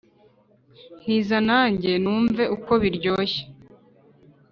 Ntiza 1.01 1.37
nanjye 1.49 1.91
numve 2.03 2.43
uko 2.55 2.71
biryoshye 2.81 3.43